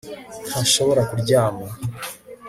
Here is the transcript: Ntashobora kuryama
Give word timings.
Ntashobora 0.47 1.01
kuryama 1.09 1.67